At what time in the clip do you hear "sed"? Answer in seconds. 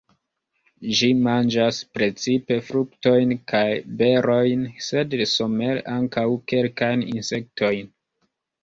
4.89-5.17